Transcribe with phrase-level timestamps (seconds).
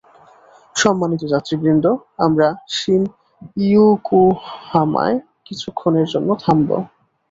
[0.75, 1.93] সম্মানিত যাত্রীবৃন্দঃ
[2.25, 6.77] আমরা শিন-ইয়োকোহামায় কিছুক্ষণের জন্য থামবো।